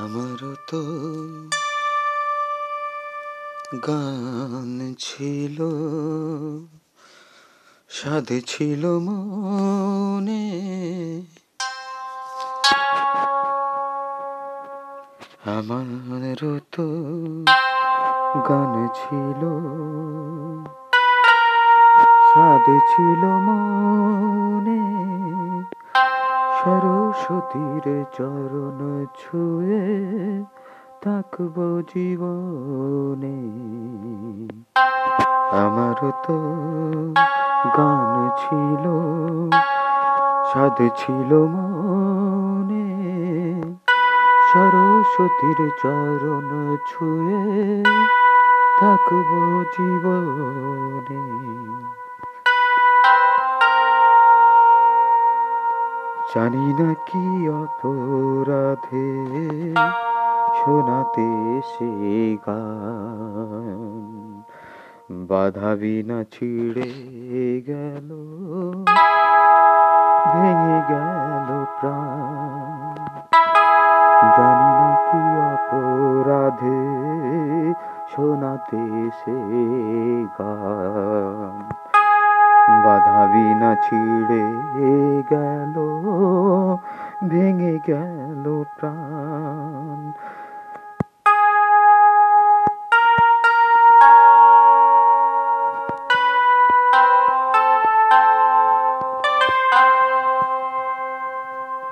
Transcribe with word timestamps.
আমারও 0.00 0.52
তো 0.70 0.82
গান 3.86 4.94
ছিল 4.98 5.58
স্বাদ 7.90 8.28
ছিল 8.46 8.82
মনে। 8.98 10.44
আমারও 15.56 16.54
তো 16.72 16.86
গান 18.48 18.74
ছিল 18.94 19.42
স্বাদ 22.30 22.66
ছিল 22.90 23.22
মনে। 23.46 24.61
সরস্বতীর 27.22 27.86
চরণ 28.12 28.80
ছুঁয়ে 29.14 29.84
থাকব 31.02 31.56
জীবনে। 31.94 33.38
আমার 35.62 35.98
তো 36.26 36.36
গান 37.76 38.12
ছিল 38.38 38.84
স্বাদ 40.50 40.78
ছিল 40.96 41.30
মনে। 41.54 42.88
সরস্বতীর 44.52 45.60
চরণ 45.82 46.76
ছুঁয়ে 46.86 47.82
থাকব 48.80 49.30
জীবনে। 49.76 51.22
জানি 56.34 56.66
না 56.80 56.90
কি 57.08 57.24
অপরাধে 57.62 59.10
শোনাতে 60.58 61.30
সে 61.70 61.92
গান। 62.46 64.42
বাধা 65.28 65.70
বিনা 65.76 66.18
ছিঁড়ে 66.32 66.90
গেল, 67.66 68.08
ভেঙে 70.32 70.78
গেল 70.90 71.48
প্রাণ। 71.78 72.96
জানি 74.36 74.70
না 74.80 74.90
কি 75.06 75.22
অপরাধে 75.52 76.80
শোনাতে 78.12 78.82
সে 79.20 79.38
গান। 80.38 81.91
বাধা 82.68 83.22
বিনা 83.26 83.70
ছিঁড়ে 83.74 84.44
গেল 85.30 85.74
ভেঙে 87.28 87.76
গেল 87.86 88.44
প্রাণ। 88.78 90.00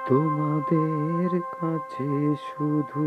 তোমাদের 0.08 1.30
কাছে 1.60 2.10
শুধু 2.46 3.04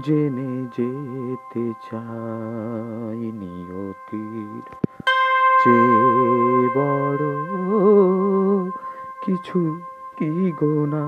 জেনে 0.00 0.52
যেতে 0.76 1.64
চাই 1.90 3.20
নিয়তির 3.32 4.87
যে 5.64 5.80
বড় 6.76 7.24
কিছু 9.24 9.60
কি 10.16 10.32
গোনা 10.52 11.04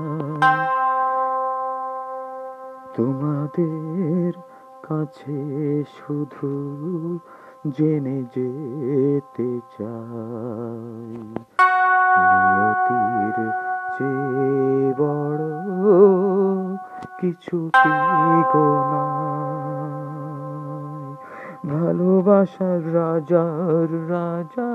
তোমাদের 2.95 4.31
কাছে 4.87 5.37
শুধু 5.97 6.49
জেনে 7.77 8.17
যেতে 8.35 9.49
চাই। 9.75 11.13
নিয়তির 12.45 13.37
যে 13.95 14.13
বড় 14.97 15.45
কিছু 17.21 17.57
কি 17.73 17.93
গোনা 18.53 19.03
ভালোবাসার 21.69 22.95
রাজার 22.95 23.89
রাজা। 24.11 24.69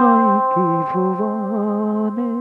নয় 0.00 0.40
কি 0.52 0.66
ভুবনে। 0.90 2.32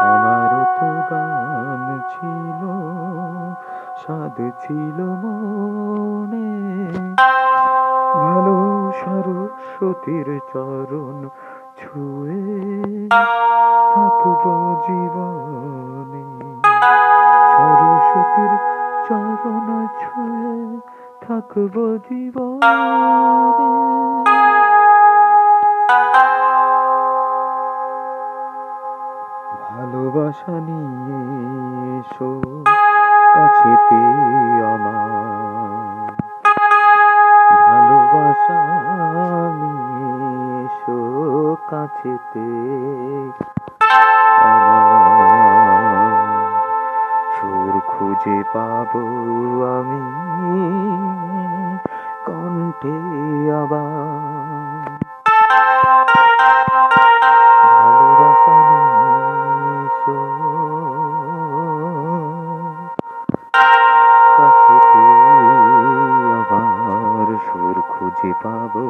আমারও 0.00 0.64
তো 0.78 0.90
গান 1.10 2.00
ছিল, 2.12 2.62
স্বাদ 4.02 4.36
ছিল 4.62 4.98
মনে। 5.22 6.50
ভালো 8.24 8.56
সরস্বতীর 9.04 10.40
চরণ 10.52 11.28
ছুঁয়ে 11.76 13.08
থাকব 13.94 14.44
জীবনে। 14.86 15.93
ছুঁয়ে 20.04 20.56
থাকব 21.20 21.74
জীবনে। 22.06 22.72
ভালোবাসা 29.68 30.54
নিয়ে 30.66 31.20
এসো 31.98 32.30
কাছেতে 33.34 34.00
আমার। 34.72 36.10
ভালোবাসা 37.66 38.60
নিয়ে 39.60 40.08
এসো 40.64 40.98
কাছেতে 41.70 42.46
খুঁজে 47.86 48.38
পাব 48.52 48.90
আমি 49.74 50.02
কণ্ঠে 52.24 52.96
আবার। 53.52 54.64
কাছেতে 64.36 65.02
আবার 66.34 67.28
সুর 67.46 67.76
খুঁজে 67.88 68.32
পাবো 68.42 68.84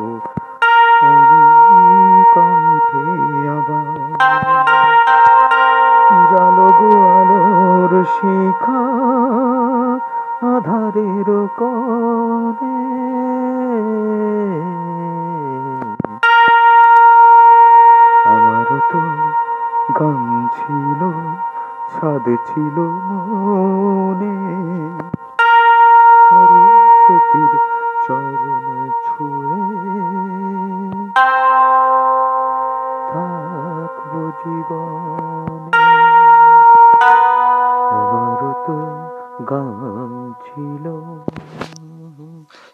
স্বাদ 22.04 22.28
ছিল 22.46 22.80
মনে। 22.80 24.36
সরস্বতীর 26.26 27.52
চরণ 28.06 28.90
ছুঁয়ে 29.04 29.62
থাকব 33.12 34.30
জীবনে। 34.30 35.72
আমারও 37.90 38.52
তো 38.66 38.76
গান 39.44 40.32
ছিল 40.44 40.84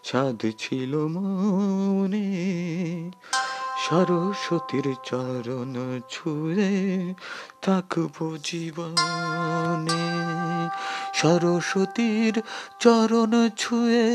স্বাদ 0.05 0.47
ছিল 0.59 1.07
মনে। 1.11 2.27
সরস্বতীর 3.91 4.95
চরণ 5.05 6.03
ছুঁয়ে 6.09 6.71
থাকব 7.63 8.17
জীবনে। 8.45 10.05
সরস্বতীর 11.15 12.43
চরণ 12.81 13.33
ছুঁয়ে 13.57 14.09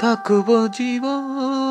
থাকব 0.00 0.48
জীবনে। 0.72 1.63